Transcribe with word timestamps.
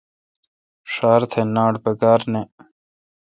ݭار 0.93 1.21
تھہ 1.31 1.41
ناٹ 1.53 1.73
پکار 1.85 2.19
نہ۔ 2.31 2.41